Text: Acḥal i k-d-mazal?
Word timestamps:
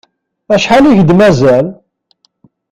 Acḥal 0.53 0.85
i 0.87 0.93
k-d-mazal? 0.99 1.67